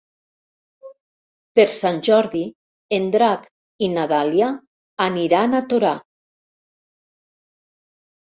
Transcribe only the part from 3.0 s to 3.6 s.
Drac